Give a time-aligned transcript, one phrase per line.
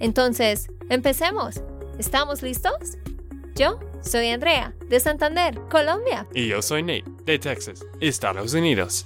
[0.00, 1.62] Entonces, empecemos.
[1.98, 2.98] ¿Estamos listos?
[3.54, 6.26] Yo soy Andrea, de Santander, Colombia.
[6.34, 9.04] Y yo soy Nate, de Texas, Estados Unidos.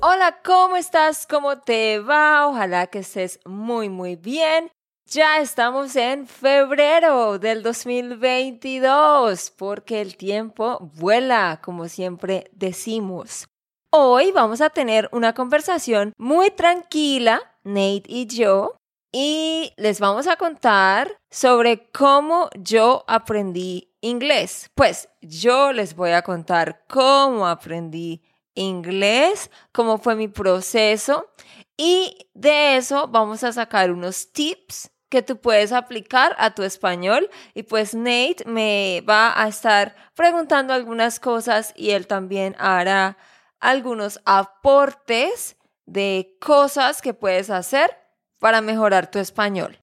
[0.00, 1.26] Hola, ¿cómo estás?
[1.26, 2.46] ¿Cómo te va?
[2.46, 4.70] Ojalá que estés muy, muy bien.
[5.08, 13.46] Ya estamos en febrero del 2022 porque el tiempo vuela, como siempre decimos.
[13.90, 18.76] Hoy vamos a tener una conversación muy tranquila, Nate y yo,
[19.18, 24.70] y les vamos a contar sobre cómo yo aprendí inglés.
[24.74, 31.30] Pues yo les voy a contar cómo aprendí inglés, cómo fue mi proceso
[31.78, 37.30] y de eso vamos a sacar unos tips que tú puedes aplicar a tu español.
[37.54, 43.16] Y pues Nate me va a estar preguntando algunas cosas y él también hará
[43.60, 48.05] algunos aportes de cosas que puedes hacer
[48.46, 49.76] para mejorar tu español.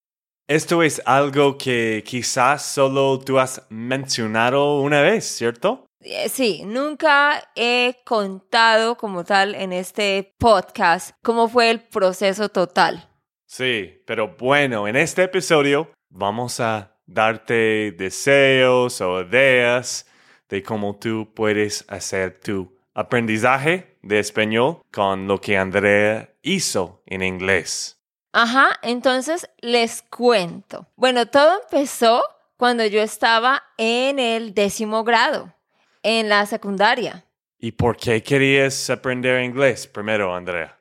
[0.47, 5.85] Esto es algo que quizás solo tú has mencionado una vez, ¿cierto?
[5.99, 13.09] Eh, sí, nunca he contado como tal en este podcast cómo fue el proceso total.
[13.45, 20.07] Sí, pero bueno, en este episodio vamos a darte deseos o ideas
[20.47, 27.23] de cómo tú puedes hacer tu aprendizaje de español con lo que Andrea hizo en
[27.23, 27.99] inglés.
[28.33, 30.87] Ajá, entonces les cuento.
[30.95, 32.23] Bueno, todo empezó
[32.57, 35.53] cuando yo estaba en el décimo grado,
[36.01, 37.25] en la secundaria.
[37.59, 40.77] ¿Y por qué querías aprender inglés primero, Andrea?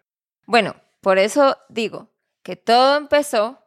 [0.46, 2.08] Bueno, por eso digo,
[2.42, 3.58] que todo empezó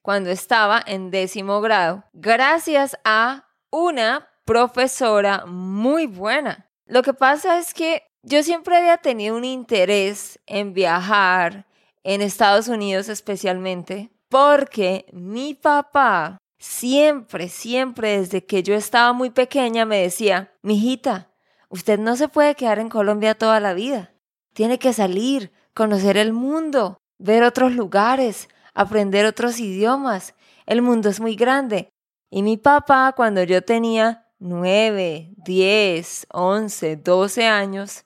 [0.00, 6.70] cuando estaba en décimo grado, gracias a una profesora muy buena.
[6.86, 11.66] Lo que pasa es que yo siempre había tenido un interés en viajar,
[12.04, 19.84] en Estados Unidos especialmente, porque mi papá siempre, siempre desde que yo estaba muy pequeña
[19.84, 21.30] me decía, mijita,
[21.68, 24.12] usted no se puede quedar en Colombia toda la vida.
[24.54, 30.34] Tiene que salir, conocer el mundo, ver otros lugares, aprender otros idiomas.
[30.66, 31.88] El mundo es muy grande.
[32.30, 38.04] Y mi papá, cuando yo tenía nueve, diez, once, doce años,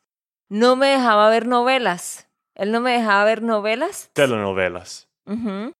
[0.48, 2.27] no me dejaba ver novelas.
[2.58, 4.10] Él no me dejaba ver novelas.
[4.12, 5.08] Telenovelas.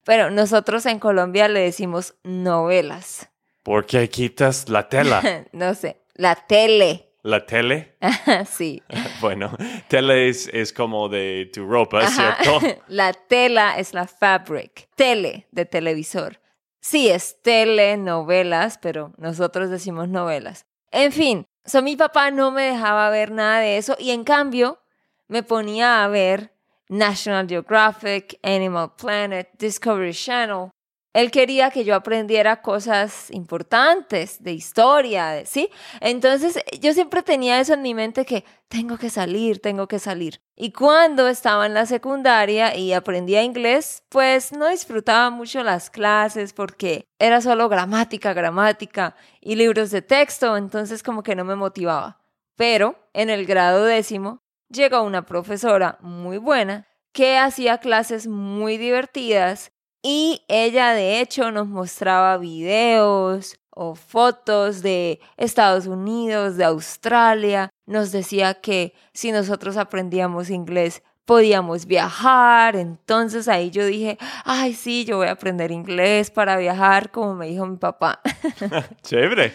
[0.05, 3.29] Pero nosotros en Colombia le decimos novelas.
[3.63, 5.21] ¿Por qué quitas la tela?
[5.51, 7.09] no sé, la tele.
[7.21, 7.97] ¿La tele?
[8.49, 8.81] sí.
[9.21, 9.55] bueno,
[9.87, 12.61] tele es, como de tu ropa, ¿cierto?
[12.87, 14.87] la tela es la fabric.
[14.95, 16.39] Tele, de televisor.
[16.79, 20.65] Sí, es tele, novelas, pero nosotros decimos novelas.
[20.91, 24.79] En fin, so mi papá no me dejaba ver nada de eso y en cambio
[25.27, 26.53] me ponía a ver
[26.89, 30.69] National Geographic, Animal Planet, Discovery Channel,
[31.13, 35.69] él quería que yo aprendiera cosas importantes de historia, ¿sí?
[36.01, 40.39] Entonces yo siempre tenía eso en mi mente que tengo que salir, tengo que salir.
[40.55, 46.53] Y cuando estaba en la secundaria y aprendía inglés, pues no disfrutaba mucho las clases
[46.53, 52.19] porque era solo gramática, gramática y libros de texto, entonces como que no me motivaba.
[52.55, 59.71] Pero en el grado décimo llegó una profesora muy buena que hacía clases muy divertidas
[60.01, 67.69] y ella de hecho nos mostraba videos o fotos de Estados Unidos, de Australia.
[67.85, 72.75] Nos decía que si nosotros aprendíamos inglés podíamos viajar.
[72.75, 77.45] Entonces ahí yo dije, ay sí, yo voy a aprender inglés para viajar, como me
[77.45, 78.19] dijo mi papá.
[79.03, 79.53] Chévere.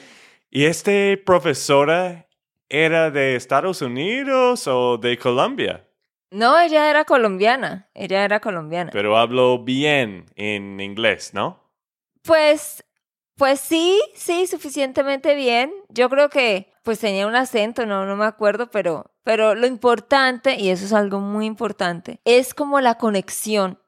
[0.50, 2.23] ¿Y este profesora
[2.68, 5.88] era de Estados Unidos o de Colombia?
[6.30, 8.90] No, ella era colombiana, ella era colombiana.
[8.92, 11.60] Pero hablo bien en inglés, ¿no?
[12.22, 12.84] Pues,
[13.36, 15.72] pues sí, sí, suficientemente bien.
[15.88, 20.56] Yo creo que pues tenía un acento, no, no me acuerdo, pero, pero lo importante,
[20.60, 23.78] y eso es algo muy importante, es como la conexión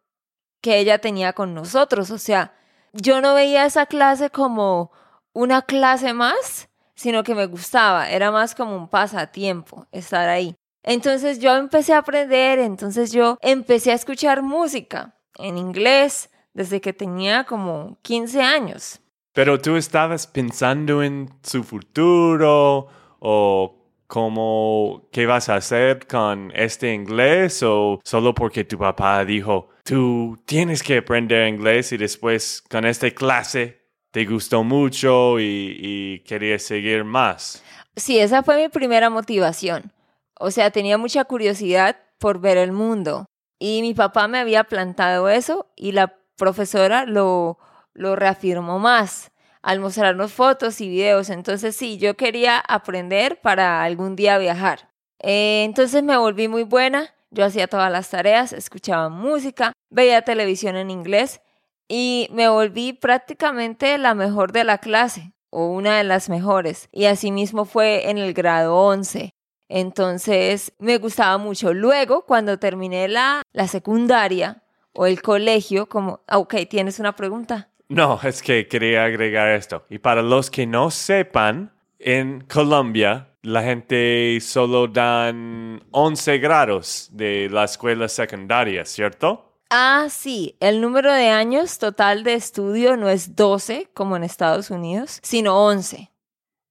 [0.63, 2.11] que ella tenía con nosotros.
[2.11, 2.55] O sea,
[2.93, 4.93] yo no veía esa clase como
[5.33, 10.57] una clase más, sino que me gustaba, era más como un pasatiempo estar ahí.
[10.83, 16.93] Entonces yo empecé a aprender, entonces yo empecé a escuchar música en inglés desde que
[16.93, 19.01] tenía como 15 años.
[19.33, 22.89] Pero tú estabas pensando en su futuro
[23.19, 23.77] o
[24.07, 30.39] cómo, qué vas a hacer con este inglés o solo porque tu papá dijo, tú
[30.47, 33.86] tienes que aprender inglés y después con esta clase
[34.17, 37.63] te gustó mucho y, y querías seguir más.
[37.97, 39.93] Sí, esa fue mi primera motivación.
[40.41, 43.27] O sea, tenía mucha curiosidad por ver el mundo.
[43.59, 47.59] Y mi papá me había plantado eso y la profesora lo,
[47.93, 51.29] lo reafirmó más al mostrarnos fotos y videos.
[51.29, 54.89] Entonces sí, yo quería aprender para algún día viajar.
[55.19, 57.15] Eh, entonces me volví muy buena.
[57.31, 61.43] Yo hacía todas las tareas, escuchaba música, veía televisión en inglés
[61.89, 66.89] y me volví prácticamente la mejor de la clase o una de las mejores.
[66.93, 69.31] Y asimismo fue en el grado 11.
[69.69, 71.73] Entonces me gustaba mucho.
[71.75, 74.63] Luego, cuando terminé la, la secundaria
[74.93, 77.71] o el colegio, como, ah, ok, ¿tienes una pregunta?
[77.89, 79.85] No, es que quería agregar esto.
[79.89, 87.49] Y para los que no sepan, en Colombia la gente solo dan 11 grados de
[87.49, 89.56] la escuela secundaria, ¿cierto?
[89.71, 94.71] Ah, sí, el número de años total de estudio no es 12 como en Estados
[94.71, 96.11] Unidos, sino 11.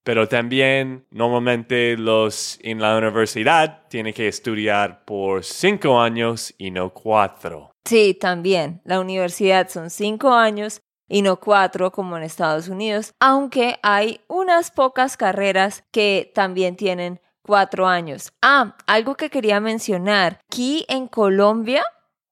[0.03, 6.91] Pero también normalmente los en la universidad tienen que estudiar por 5 años y no
[6.91, 7.71] 4.
[7.83, 8.81] Sí, también.
[8.85, 14.71] La universidad son 5 años y no cuatro como en Estados Unidos, aunque hay unas
[14.71, 18.33] pocas carreras que también tienen cuatro años.
[18.41, 21.83] Ah, algo que quería mencionar, aquí en Colombia,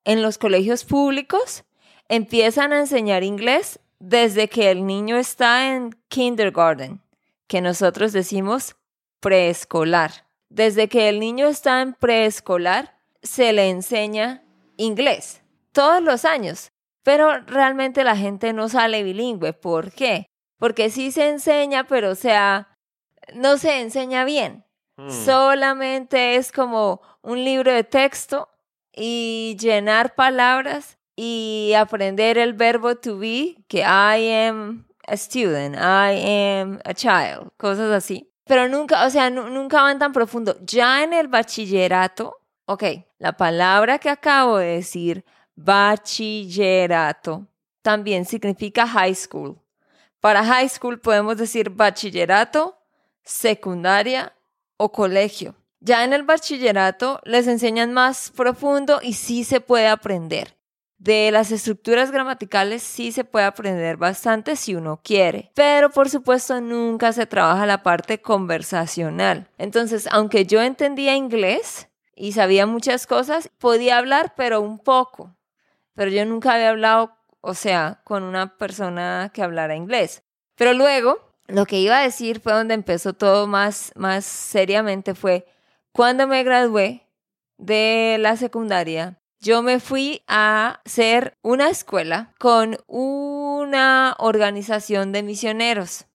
[0.05, 1.63] en los colegios públicos,
[2.09, 7.01] empiezan a enseñar inglés desde que el niño está en kindergarten,
[7.47, 8.75] que nosotros decimos
[9.19, 10.27] preescolar.
[10.49, 14.43] Desde que el niño está en preescolar, se le enseña
[14.77, 15.41] inglés
[15.71, 16.71] todos los años.
[17.03, 19.53] Pero realmente la gente no sale bilingüe.
[19.53, 20.27] ¿Por qué?
[20.57, 22.77] Porque sí se enseña, pero o sea,
[23.33, 24.65] no se enseña bien.
[24.95, 25.09] Hmm.
[25.09, 28.49] Solamente es como un libro de texto
[28.95, 36.59] y llenar palabras y aprender el verbo to be, que I am a student, I
[36.59, 38.29] am a child, cosas así.
[38.45, 40.57] Pero nunca, o sea, nunca van tan profundo.
[40.61, 42.83] Ya en el bachillerato, ok,
[43.19, 45.23] la palabra que acabo de decir
[45.55, 47.47] bachillerato.
[47.81, 49.57] También significa high school.
[50.19, 52.77] Para high school podemos decir bachillerato,
[53.23, 54.33] secundaria
[54.77, 55.55] o colegio.
[55.85, 60.55] Ya en el bachillerato les enseñan más profundo y sí se puede aprender.
[60.97, 66.61] De las estructuras gramaticales sí se puede aprender bastante si uno quiere, pero por supuesto
[66.61, 69.49] nunca se trabaja la parte conversacional.
[69.57, 75.35] Entonces, aunque yo entendía inglés y sabía muchas cosas, podía hablar, pero un poco
[75.95, 80.23] pero yo nunca había hablado, o sea, con una persona que hablara inglés.
[80.55, 85.45] Pero luego, lo que iba a decir fue donde empezó todo más, más seriamente, fue
[85.93, 87.07] cuando me gradué
[87.57, 96.05] de la secundaria, yo me fui a hacer una escuela con una organización de misioneros.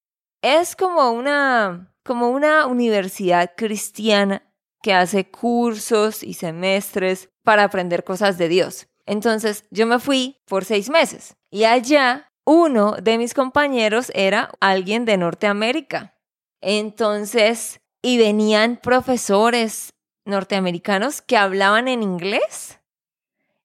[0.42, 4.42] Es como una, como una universidad cristiana
[4.82, 8.88] que hace cursos y semestres para aprender cosas de Dios.
[9.06, 15.04] Entonces yo me fui por seis meses y allá uno de mis compañeros era alguien
[15.04, 16.14] de Norteamérica.
[16.60, 19.90] Entonces, y venían profesores
[20.24, 22.78] norteamericanos que hablaban en inglés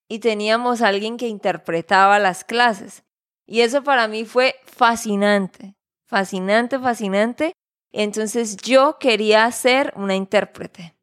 [0.07, 3.03] y teníamos alguien que interpretaba las clases.
[3.45, 5.75] Y eso para mí fue fascinante,
[6.05, 7.53] fascinante, fascinante.
[7.91, 10.93] Entonces yo quería ser una intérprete.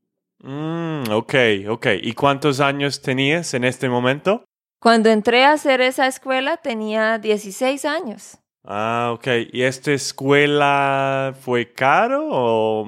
[0.42, 1.34] Mm, ok,
[1.68, 1.86] ok.
[2.02, 4.44] ¿Y cuántos años tenías en este momento?
[4.80, 8.38] Cuando entré a hacer esa escuela tenía 16 años.
[8.64, 9.26] Ah, ok.
[9.52, 12.86] ¿Y esta escuela fue caro o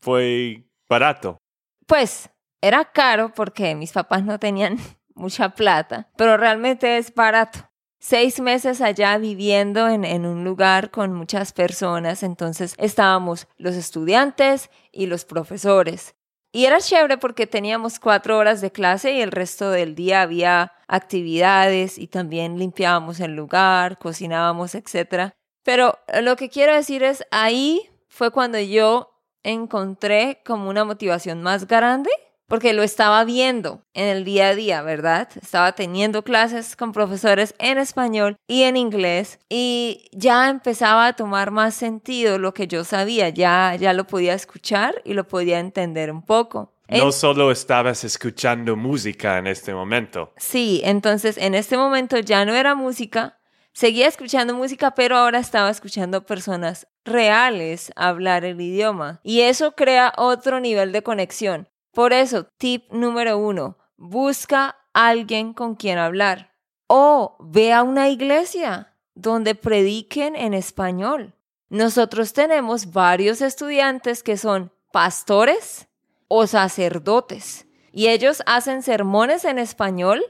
[0.00, 1.38] fue barato?
[1.86, 4.78] Pues era caro porque mis papás no tenían
[5.14, 7.60] mucha plata, pero realmente es barato.
[7.98, 14.70] Seis meses allá viviendo en, en, un lugar con muchas personas, entonces estábamos los estudiantes
[14.92, 16.14] y los profesores.
[16.52, 20.72] Y era chévere porque teníamos cuatro horas de clase y el resto del día había
[20.88, 25.32] actividades y también limpiábamos el lugar, cocinábamos, etc.
[25.64, 29.12] Pero lo que quiero decir es, ahí fue cuando yo
[29.42, 32.10] encontré como una motivación más grande
[32.48, 35.28] porque lo estaba viendo en el día a día, ¿verdad?
[35.40, 41.50] Estaba teniendo clases con profesores en español y en inglés y ya empezaba a tomar
[41.50, 46.10] más sentido lo que yo sabía, ya ya lo podía escuchar y lo podía entender
[46.10, 46.72] un poco.
[46.88, 50.32] No solo estabas escuchando música en este momento.
[50.36, 53.38] Sí, entonces en este momento ya no era música,
[53.72, 59.20] seguía escuchando música, pero ahora estaba escuchando personas reales hablar el idioma.
[59.24, 61.68] Y eso crea otro nivel de conexión.
[61.96, 66.52] Por eso, tip número uno, busca alguien con quien hablar.
[66.88, 71.32] O ve a una iglesia donde prediquen en español.
[71.70, 75.88] Nosotros tenemos varios estudiantes que son pastores,
[76.28, 77.66] o sacerdotes.
[77.92, 80.22] Y ellos hacen sermones en español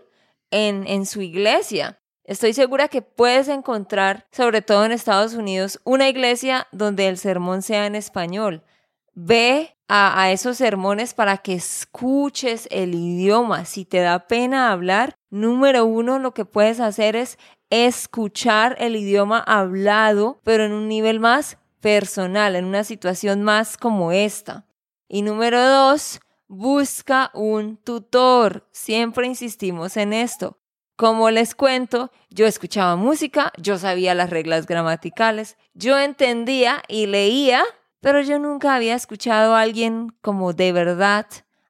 [0.53, 1.99] en, en su iglesia.
[2.23, 7.63] Estoy segura que puedes encontrar, sobre todo en Estados Unidos, una iglesia donde el sermón
[7.63, 8.63] sea en español.
[9.19, 13.65] Ve a, esos sermones para que escuches el idioma.
[13.65, 17.39] Si te da pena hablar, número uno, lo que puedes hacer es
[17.71, 24.13] escuchar el idioma hablado, pero en un nivel más personal, en una situación más como
[24.13, 24.67] esta.
[25.09, 28.69] Y número dos, busca un tutor.
[28.71, 30.59] Siempre insistimos en esto.
[30.95, 37.63] Como les cuento, yo escuchaba música, yo sabía las reglas gramaticales, yo entendía y leía,
[38.01, 41.27] pero yo nunca había escuchado a alguien como de verdad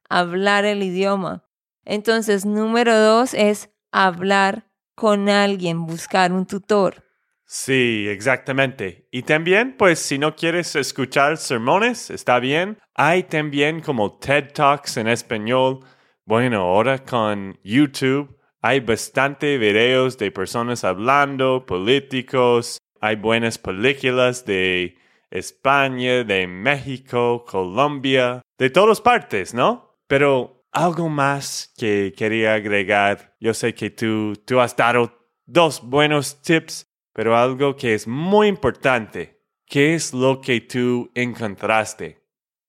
[0.09, 1.43] hablar el idioma.
[1.85, 7.03] Entonces, número dos es hablar con alguien, buscar un tutor.
[7.45, 9.07] Sí, exactamente.
[9.09, 12.77] Y también, pues, si no quieres escuchar sermones, está bien.
[12.93, 15.79] Hay también como TED Talks en español.
[16.25, 22.79] Bueno, ahora con YouTube hay bastante videos de personas hablando, políticos.
[22.99, 24.97] Hay buenas películas de
[25.31, 29.97] España, de México, Colombia, de todas partes, ¿no?
[30.07, 33.35] Pero algo más que quería agregar.
[33.39, 35.11] Yo sé que tú, tú has dado
[35.45, 39.41] dos buenos tips pero algo que es muy importante.
[39.65, 42.23] ¿Qué es lo que tú encontraste?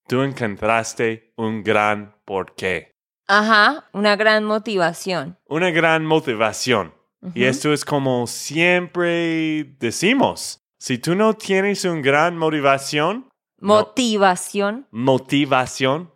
[0.07, 2.95] Tú encontraste un gran porqué.
[3.27, 5.39] Ajá, una gran motivación.
[5.45, 6.95] Una gran motivación.
[7.35, 10.67] Y esto es como siempre decimos.
[10.79, 13.29] Si tú no tienes una gran motivación.
[13.61, 14.87] Motivación.
[14.93, 16.13] motivación.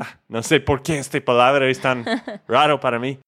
[0.00, 2.06] Ah, no sé por qué esta palabra es tan
[2.48, 3.18] raro para mí.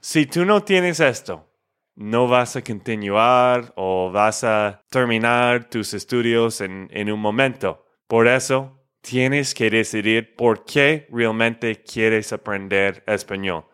[0.00, 1.50] Si tú no tienes esto,
[1.96, 7.84] no vas a continuar o vas a terminar tus estudios en, un momento.
[8.06, 13.64] Por eso, tienes que decidir por qué realmente quieres aprender español.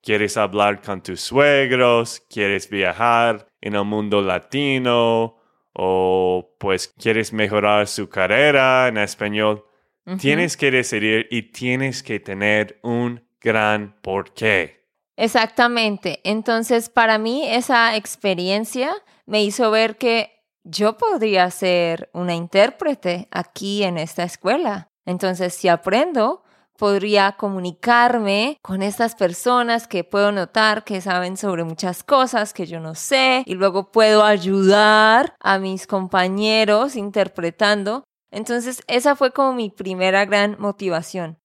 [0.00, 2.22] ¿Quieres hablar con tus suegros?
[2.30, 5.41] ¿Quieres viajar en el mundo latino?
[5.74, 9.64] ¿O pues quieres mejorar su carrera en español?
[10.18, 14.82] Tienes que decidir y tienes que tener un gran porqué.
[15.16, 16.20] Exactamente.
[16.24, 18.92] Entonces, para mí esa experiencia
[19.26, 20.32] me hizo ver que
[20.64, 24.90] yo podría ser una intérprete aquí en esta escuela.
[25.04, 26.42] Entonces, si aprendo,
[26.82, 32.80] podría comunicarme con estas personas que puedo notar que saben sobre muchas cosas que yo
[32.80, 38.02] no sé y luego puedo ayudar a mis compañeros interpretando.
[38.32, 41.38] Entonces, esa fue como mi primera gran motivación.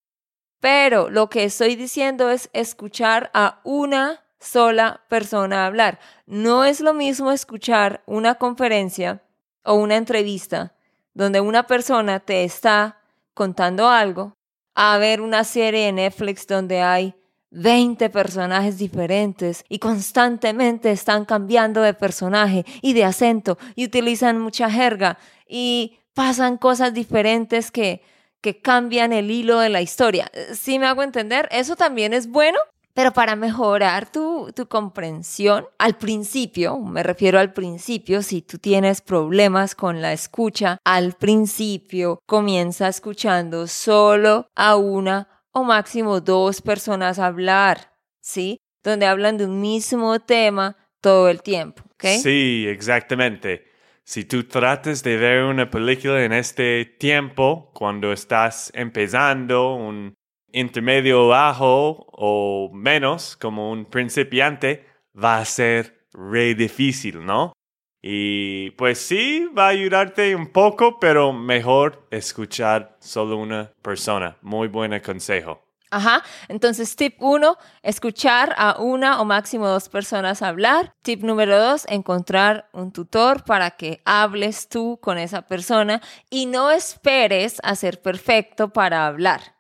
[0.60, 6.00] Pero lo que estoy diciendo es escuchar a una sola persona hablar.
[6.26, 9.22] No es lo mismo escuchar una conferencia
[9.64, 10.74] o una entrevista
[11.14, 13.04] donde una persona te está
[13.36, 14.37] contando algo
[14.80, 17.16] a ver una serie de Netflix donde hay
[17.50, 24.70] 20 personajes diferentes y constantemente están cambiando de personaje y de acento y utilizan mucha
[24.70, 25.18] jerga
[25.48, 28.02] y pasan cosas diferentes que
[28.42, 30.32] que cambian el hilo de la historia.
[30.54, 32.60] Si me hago entender, eso también es bueno,
[32.98, 39.02] pero para mejorar tu, tu, comprensión, al principio, me refiero al principio, si tú tienes
[39.02, 47.20] problemas con la escucha, al principio comienza escuchando solo a una o máximo dos personas
[47.20, 48.58] hablar, ¿sí?
[48.84, 52.06] Donde hablan de un mismo tema todo el tiempo, ¿ok?
[52.20, 53.68] Sí, exactamente.
[54.06, 60.16] Si tú tratas de ver una película en este tiempo, cuando estás empezando un
[60.60, 64.86] intermedio bajo o menos como un principiante,
[65.16, 67.54] va a ser re difícil, ¿no?
[68.02, 74.38] Y pues sí, va a ayudarte un poco, pero mejor escuchar solo una persona.
[74.42, 75.62] Muy buen consejo.
[75.90, 76.24] Ajá.
[76.48, 80.94] Entonces, tip uno, escuchar a una o máximo dos personas hablar.
[81.02, 86.72] Tip número dos, encontrar un tutor para que hables tú con esa persona y no
[86.72, 89.57] esperes a ser perfecto para hablar.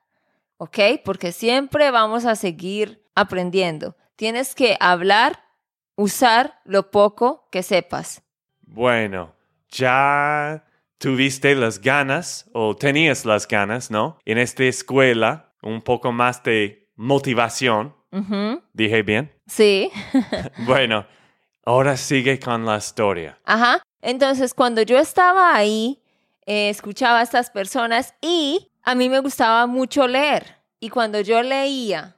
[0.57, 0.79] ¿Ok?
[1.05, 3.95] Porque siempre vamos a seguir aprendiendo.
[4.15, 5.43] Tienes que hablar,
[5.95, 8.23] usar lo poco que sepas.
[8.61, 9.33] Bueno,
[9.69, 10.65] ya
[10.97, 14.17] tuviste las ganas o tenías las ganas, ¿no?
[14.25, 17.95] En esta escuela un poco más de motivación.
[18.73, 19.31] ¿Dije bien?
[19.45, 19.91] Sí.
[20.65, 21.05] Bueno,
[21.65, 23.37] ahora sigue con la historia.
[23.45, 23.83] Ajá.
[24.01, 26.01] Entonces, cuando yo estaba ahí,
[26.45, 30.63] eh, escuchaba a estas personas y a mí me gustaba mucho leer.
[30.79, 32.15] Y cuando yo leía,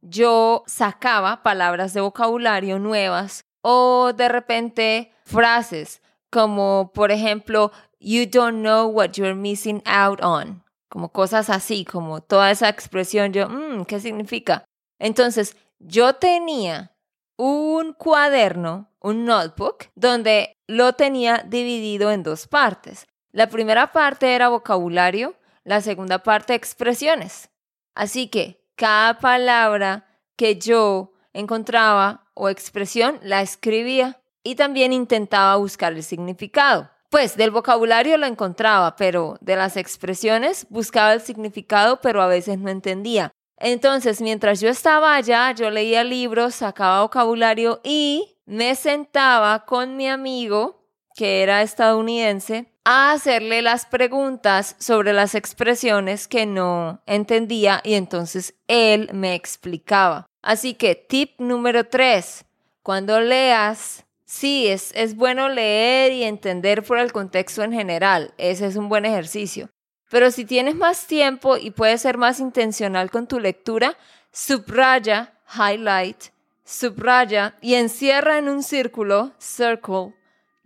[0.00, 7.70] yo sacaba palabras de vocabulario nuevas o de repente frases como, por ejemplo,
[8.00, 10.64] you don't know what you're missing out on.
[10.88, 14.64] Como cosas así, como toda esa expresión, yo, "Mm, ¿qué significa?
[14.98, 16.96] Entonces, yo tenía
[17.36, 23.06] un cuaderno, un notebook, donde lo tenía dividido en dos partes.
[23.30, 27.50] La primera parte era vocabulario, la segunda parte expresiones.
[27.94, 35.92] Así que cada palabra que yo encontraba o expresión la escribía y también intentaba buscar
[35.92, 36.90] el significado.
[37.10, 42.58] Pues del vocabulario lo encontraba, pero de las expresiones buscaba el significado, pero a veces
[42.58, 43.32] no entendía.
[43.56, 50.08] Entonces, mientras yo estaba allá, yo leía libros, sacaba vocabulario y me sentaba con mi
[50.08, 50.77] amigo,
[51.18, 58.54] que era estadounidense, a hacerle las preguntas sobre las expresiones que no entendía y entonces
[58.68, 60.28] él me explicaba.
[60.42, 62.44] Así que tip número tres,
[62.84, 68.66] cuando leas, sí, es, es bueno leer y entender por el contexto en general, ese
[68.66, 69.70] es un buen ejercicio.
[70.10, 73.98] Pero si tienes más tiempo y puedes ser más intencional con tu lectura,
[74.30, 76.26] subraya, highlight,
[76.64, 80.14] subraya y encierra en un círculo, circle,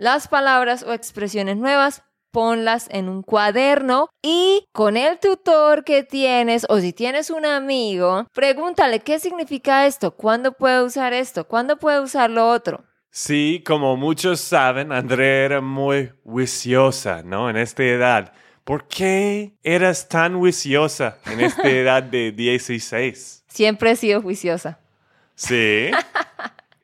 [0.02, 6.66] las palabras o expresiones nuevas, ponlas en un cuaderno y con el tutor que tienes
[6.68, 12.02] o si tienes un amigo, pregúntale qué significa esto, cuándo puedo usar esto, cuándo puedo
[12.02, 12.82] usar lo otro.
[13.10, 17.48] Sí, como muchos saben, Andrea era muy juiciosa, ¿no?
[17.48, 18.32] En esta edad.
[18.64, 23.44] ¿Por qué eras tan juiciosa en esta edad de 16?
[23.46, 24.80] Siempre he sido juiciosa.
[25.36, 25.92] Sí.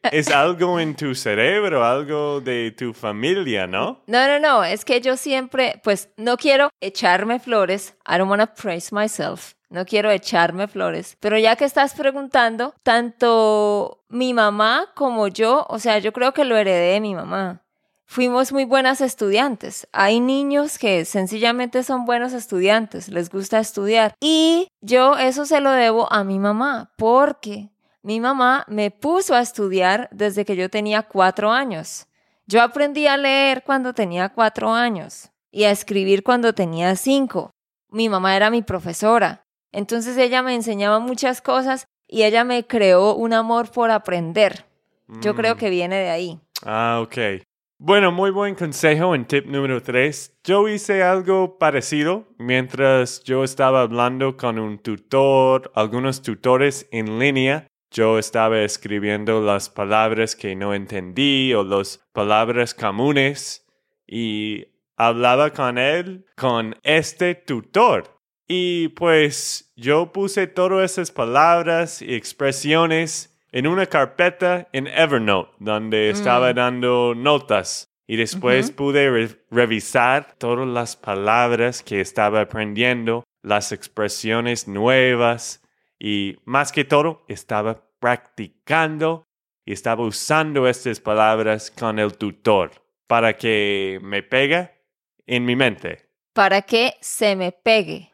[0.03, 4.03] Es algo en tu cerebro, algo de tu familia, ¿no?
[4.07, 7.95] No, no, no, es que yo siempre, pues no quiero echarme flores.
[8.07, 9.55] I don't want to praise myself.
[9.71, 11.17] No quiero echarme flores.
[11.21, 16.45] Pero ya que estás preguntando, tanto mi mamá como yo, o sea, yo creo que
[16.45, 17.63] lo heredé de mi mamá.
[18.07, 19.87] Fuimos muy buenas estudiantes.
[19.93, 24.15] Hay niños que sencillamente son buenos estudiantes, les gusta estudiar.
[24.19, 27.69] Y yo eso se lo debo a mi mamá, porque
[28.03, 32.07] mi mamá me puso a estudiar desde que yo tenía cuatro años.
[32.47, 37.51] Yo aprendí a leer cuando tenía cuatro años y a escribir cuando tenía cinco.
[37.91, 39.43] Mi mamá era mi profesora.
[39.73, 44.65] Entonces ella me enseñaba muchas cosas y ella me creó un amor por aprender.
[45.21, 45.59] Yo creo Mm.
[45.59, 46.41] que viene de ahí.
[46.65, 47.43] Ah, ok.
[47.81, 50.39] Bueno, muy buen consejo en tip número 3.
[50.45, 57.67] Yo hice algo parecido mientras yo estaba hablando con un tutor, algunos tutores en línea.
[57.91, 63.67] Yo estaba escribiendo las palabras que no entendí o las palabras comunes
[64.07, 68.19] y hablaba con él, con este tutor.
[68.47, 76.11] Y pues yo puse todas esas palabras y expresiones en una carpeta en Evernote, donde
[76.11, 77.89] estaba dando notas.
[78.07, 85.63] Y después pude re- revisar todas las palabras que estaba aprendiendo, las expresiones nuevas
[85.99, 89.25] y más que todo estaba practicando
[89.65, 92.71] y estaba usando estas palabras con el tutor
[93.07, 94.73] para que me pega
[95.27, 98.11] en mi mente, Para que se me pegue.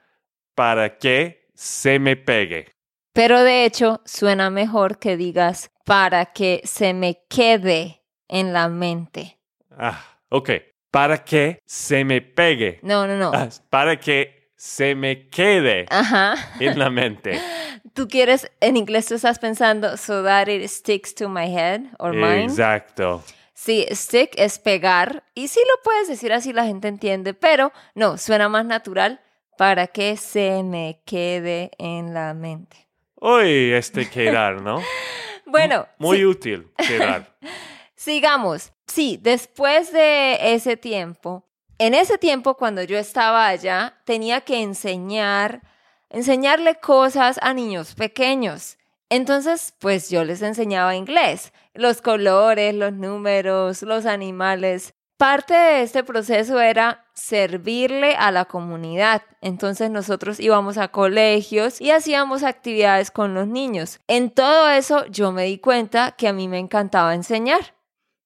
[0.55, 2.71] para que se me pegue.
[3.13, 9.39] Pero de hecho suena mejor que digas para que se me quede en la mente.
[9.71, 10.51] Ah, ok.
[10.91, 12.81] Para que se me pegue.
[12.83, 13.31] No, no, no.
[13.35, 16.37] Ah, para que se me quede Ajá.
[16.61, 17.41] en la mente.
[17.93, 22.13] Tú quieres, en inglés tú estás pensando, so that it sticks to my head or
[22.13, 22.45] mine.
[22.45, 23.23] Exacto.
[23.53, 25.23] Sí, stick es pegar.
[25.35, 27.35] Y sí lo puedes decir así, la gente entiende.
[27.35, 29.21] Pero no, suena más natural
[29.57, 32.89] para que se me quede en la mente.
[33.21, 34.83] Uy, este quedar, ¿no?
[35.47, 37.37] Bueno, Muy sí, útil quedar.
[37.95, 38.73] sigamos.
[38.87, 41.47] Sí, después de ese tiempo,
[41.79, 45.63] en ese tiempo cuando yo estaba allá, tenía que enseñar,
[46.11, 48.79] enseñarle cosas a niños pequeños.
[49.11, 54.95] Entonces, pues yo les enseñaba inglés, los colores, los números, los animales.
[55.17, 59.23] Parte de este proceso era servirle a la comunidad.
[59.41, 64.01] Entonces nosotros íbamos a colegios y hacíamos actividades con los niños.
[64.09, 67.75] En todo eso yo me di cuenta que a mí me encantaba enseñar.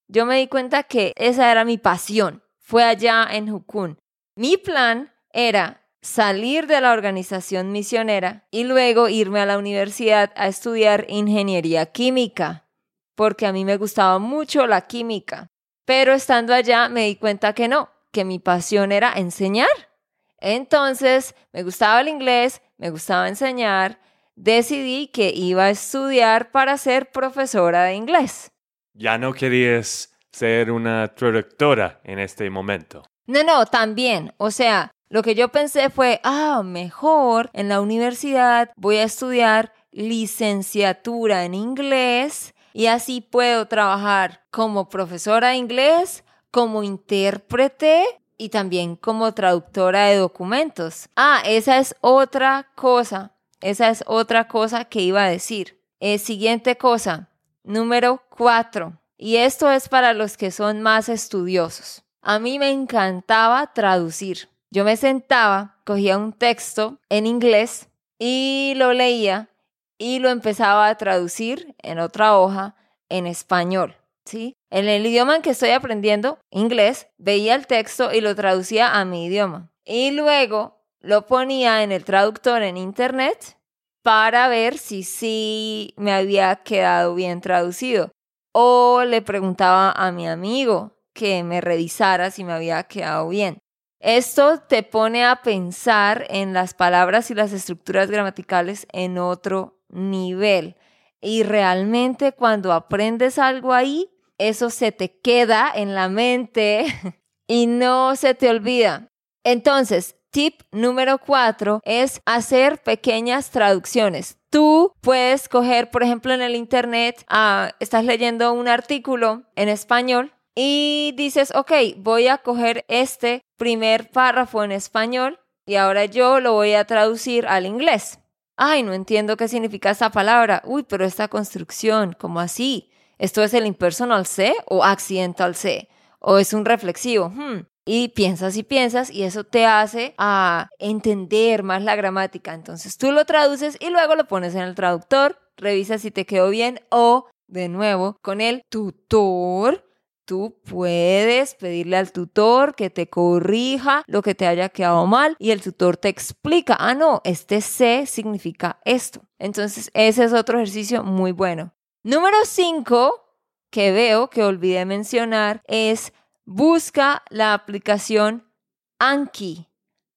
[0.07, 2.43] Yo me di cuenta que esa era mi pasión.
[2.69, 3.97] Fue allá en Jukun.
[4.35, 10.47] Mi plan era salir de la organización misionera y luego irme a la universidad a
[10.47, 12.67] estudiar ingeniería química,
[13.15, 15.47] porque a mí me gustaba mucho la química.
[15.85, 19.89] Pero estando allá me di cuenta que no, que mi pasión era enseñar.
[20.37, 23.99] Entonces, me gustaba el inglés, me gustaba enseñar,
[24.35, 28.51] decidí que iba a estudiar para ser profesora de inglés.
[28.93, 33.03] Ya no querías ser una traductora en este momento.
[33.27, 34.33] No, no, también.
[34.37, 39.73] O sea, lo que yo pensé fue, ah, mejor en la universidad voy a estudiar
[39.91, 48.05] licenciatura en inglés y así puedo trabajar como profesora de inglés, como intérprete
[48.37, 51.09] y también como traductora de documentos.
[51.15, 53.33] Ah, esa es otra cosa.
[53.61, 55.81] Esa es otra cosa que iba a decir.
[55.99, 57.29] Eh, siguiente cosa,
[57.63, 58.98] número cuatro.
[59.21, 62.03] Y esto es para los que son más estudiosos.
[62.21, 64.47] A mí me encantaba traducir.
[64.71, 69.49] Yo me sentaba, cogía un texto en inglés y lo leía
[69.97, 72.75] y lo empezaba a traducir en otra hoja
[73.09, 73.97] en español.
[74.23, 74.55] ¿sí?
[74.69, 79.03] En el idioma en que estoy aprendiendo, inglés, veía el texto y lo traducía a
[79.03, 79.69] mi idioma.
[79.83, 83.57] Y luego lo ponía en el traductor en internet
[84.01, 88.11] para ver si sí me había quedado bien traducido.
[88.51, 93.59] O le preguntaba a mi amigo que me revisara si me había quedado bien.
[93.99, 100.77] Esto te pone a pensar en las palabras y las estructuras gramaticales en otro nivel.
[101.21, 106.85] Y realmente cuando aprendes algo ahí, eso se te queda en la mente
[107.47, 109.11] y no se te olvida.
[109.43, 114.37] Entonces, tip número cuatro es hacer pequeñas traducciones.
[114.49, 120.33] Tú puedes coger, por ejemplo, en el Internet, ah, estás leyendo un artículo en español
[120.55, 126.53] y dices, ok, voy a coger este primer párrafo en español y ahora yo lo
[126.53, 128.19] voy a traducir al inglés.
[128.57, 130.61] Ay, no entiendo qué significa esta palabra.
[130.65, 132.91] Uy, pero esta construcción, ¿cómo así?
[133.17, 135.87] ¿Esto es el impersonal C o accidental C?
[136.19, 137.29] ¿O es un reflexivo?
[137.29, 137.67] Hmm.
[137.91, 142.53] Y piensas y piensas y eso te hace a entender más la gramática.
[142.53, 146.51] Entonces tú lo traduces y luego lo pones en el traductor, revisas si te quedó
[146.51, 149.89] bien o, de nuevo, con el tutor
[150.29, 155.49] Tú puedes pedirle al tutor que te corrija lo que te haya quedado mal y
[155.49, 159.21] el tutor te explica, ah, no, este C significa esto.
[159.39, 161.73] Entonces, ese es otro ejercicio muy bueno.
[162.03, 163.29] Número 5
[163.71, 166.13] que veo que olvidé mencionar es
[166.49, 168.51] busca la aplicación
[168.97, 169.67] Anki.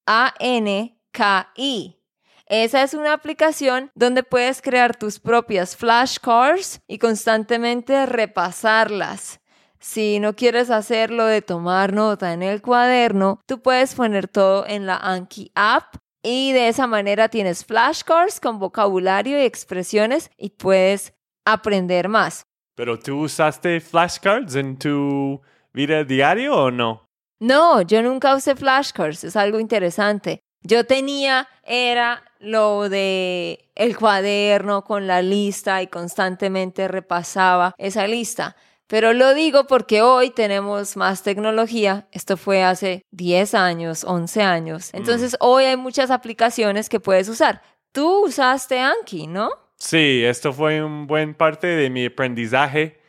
[0.06, 1.98] A-N-K-I.
[2.46, 9.40] Esa es una aplicación donde puedes crear tus propias flashcards y constantemente repasarlas.
[9.78, 14.86] Si no quieres hacerlo de tomar nota en el cuaderno, tú puedes poner todo en
[14.86, 21.14] la Anki app y de esa manera tienes flashcards con vocabulario y expresiones y puedes
[21.44, 22.42] aprender más.
[22.74, 25.40] ¿Pero tú usaste flashcards en tu
[25.72, 27.08] vida diaria o no?
[27.40, 30.40] No, yo nunca usé flashcards, es algo interesante.
[30.62, 38.56] Yo tenía, era lo de el cuaderno con la lista y constantemente repasaba esa lista.
[38.86, 42.06] Pero lo digo porque hoy tenemos más tecnología.
[42.12, 44.90] Esto fue hace 10 años, 11 años.
[44.92, 44.96] Mm.
[44.98, 47.62] Entonces hoy hay muchas aplicaciones que puedes usar.
[47.92, 49.50] Tú usaste Anki, ¿no?
[49.76, 53.01] Sí, esto fue un buen parte de mi aprendizaje.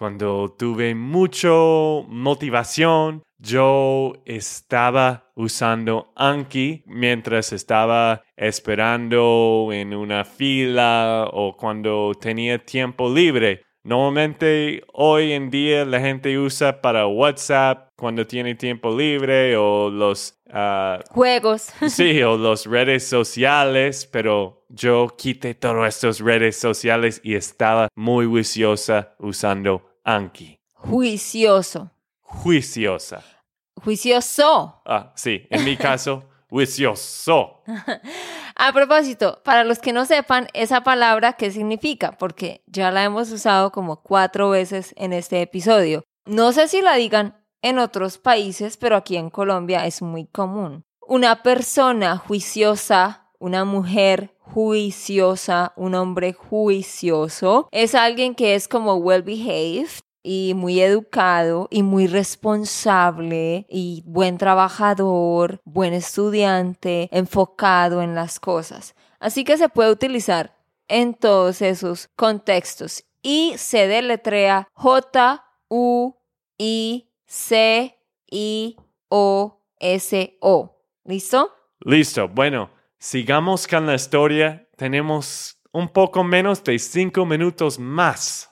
[0.00, 1.50] Cuando tuve mucha
[2.08, 13.12] motivación, yo estaba usando Anki mientras estaba esperando en una fila o cuando tenía tiempo
[13.12, 13.60] libre.
[13.84, 20.40] Normalmente hoy en día la gente usa para WhatsApp cuando tiene tiempo libre o los
[20.50, 21.74] ah, juegos.
[21.88, 28.24] sí, o las redes sociales, pero yo quité todas estas redes sociales y estaba muy
[28.24, 30.58] juiciosa usando Anki.
[30.74, 31.90] Juicioso.
[32.20, 33.22] Juiciosa.
[33.82, 34.82] Juicioso.
[34.84, 37.62] Ah, sí, en mi caso, juicioso.
[38.56, 42.12] A propósito, para los que no sepan esa palabra, ¿qué significa?
[42.12, 46.04] Porque ya la hemos usado como cuatro veces en este episodio.
[46.26, 50.84] No sé si la digan en otros países, pero aquí en Colombia es muy común.
[51.06, 59.22] Una persona juiciosa, una mujer juiciosa, un hombre juicioso, es alguien que es como well
[59.22, 59.90] behaved,
[60.22, 68.94] y muy educado y muy responsable y buen trabajador, buen estudiante, enfocado en las cosas.
[69.18, 70.56] Así que se puede utilizar
[70.88, 76.14] en todos esos contextos y se deletrea J U
[76.58, 77.98] I C
[78.30, 78.76] I
[79.08, 80.76] O S O.
[81.04, 81.50] ¿Listo?
[81.80, 82.28] Listo.
[82.28, 84.68] Bueno, sigamos con la historia.
[84.76, 88.46] Tenemos un poco menos de cinco minutos más.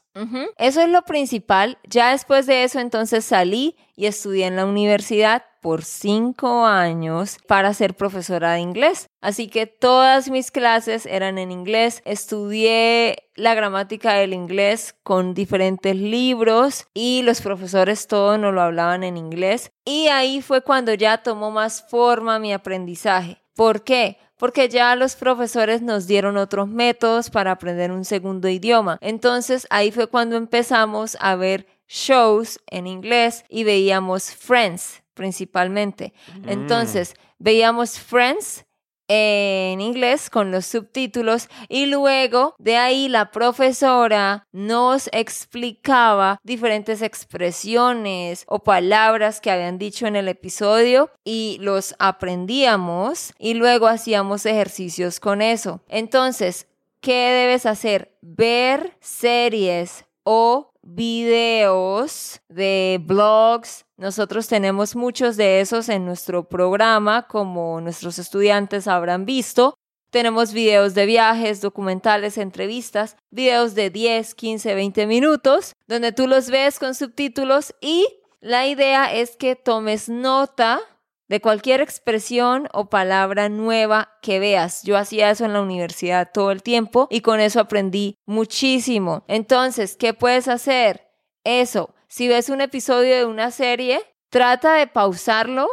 [0.57, 1.79] Eso es lo principal.
[1.85, 7.73] Ya después de eso, entonces salí y estudié en la universidad por cinco años para
[7.73, 9.07] ser profesora de inglés.
[9.21, 12.03] Así que todas mis clases eran en inglés.
[12.05, 19.05] Estudié la gramática del inglés con diferentes libros y los profesores todos nos lo hablaban
[19.05, 19.71] en inglés.
[19.85, 23.41] Y ahí fue cuando ya tomó más forma mi aprendizaje.
[23.55, 24.19] ¿Por qué?
[24.39, 28.99] Porque ya los profesores nos dieron otros métodos para aprender un segundo idioma.
[29.01, 36.13] Entonces ahí fue cuando empezamos a ver shows en inglés y veíamos Friends principalmente.
[36.47, 38.65] Entonces veíamos Friends
[39.09, 48.45] en inglés con los subtítulos y luego de ahí la profesora nos explicaba diferentes expresiones
[48.47, 55.21] o palabras que habían dicho en el episodio y los aprendíamos y luego hacíamos ejercicios
[55.21, 55.81] con eso.
[55.89, 56.67] Entonces,
[57.01, 58.17] ¿qué debes hacer?
[58.21, 63.85] Ver series o videos de blogs.
[63.97, 69.75] Nosotros tenemos muchos de esos en nuestro programa, como nuestros estudiantes habrán visto.
[70.11, 76.49] Tenemos videos de viajes, documentales, entrevistas, videos de 10, 15, 20 minutos, donde tú los
[76.49, 78.07] ves con subtítulos y
[78.41, 80.81] la idea es que tomes nota
[81.29, 84.83] de cualquier expresión o palabra nueva que veas.
[84.83, 89.25] Yo hacía eso en la universidad todo el tiempo y con eso aprendí muchísimo.
[89.29, 91.09] Entonces, ¿qué puedes hacer?
[91.45, 95.69] Eso, si ves un episodio de una serie, trata de pausarlo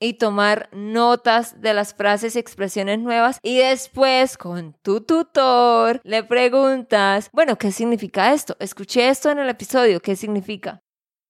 [0.00, 6.22] y tomar notas de las frases y expresiones nuevas y después con tu tutor le
[6.22, 8.56] preguntas, bueno, ¿qué significa esto?
[8.60, 10.80] Escuché esto en el episodio, ¿qué significa?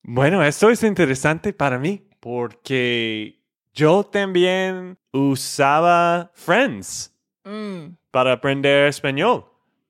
[0.02, 3.37] Bueno, esto es interesante para mí porque
[3.78, 7.14] yo también usaba Friends
[7.44, 9.44] Mm, para aprender español,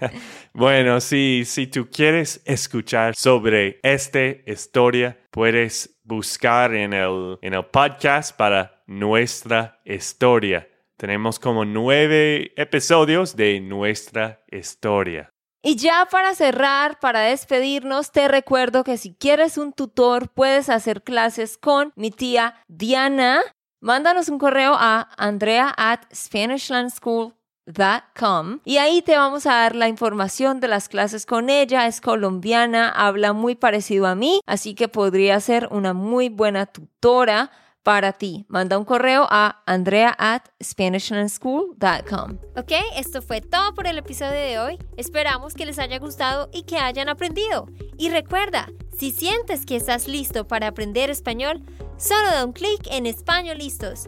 [0.54, 7.66] bueno, sí, si tú quieres escuchar sobre esta historia, puedes buscar en el, en el
[7.66, 10.68] podcast para nuestra historia.
[10.98, 15.30] Tenemos como nueve episodios de nuestra historia.
[15.66, 21.04] Y ya para cerrar, para despedirnos, te recuerdo que si quieres un tutor, puedes hacer
[21.04, 23.42] clases con mi tía Diana.
[23.80, 27.43] Mándanos un correo a andrea at spanishlandschool.com
[28.66, 31.88] y ahí te vamos a dar la información de las clases con ella.
[31.88, 37.52] Es colombiana, habla muy parecido a mí, así que podría ser una muy buena tutora
[37.84, 38.46] para ti.
[38.48, 42.38] Manda un correo a andrea at spanishlandschool.com.
[42.56, 44.80] Ok, esto fue todo por el episodio de hoy.
[44.98, 47.68] Esperamos que les haya gustado y que hayan aprendido.
[47.98, 51.62] Y recuerda, si sientes que estás listo para aprender español,
[51.98, 54.08] solo da un clic en Español Listos.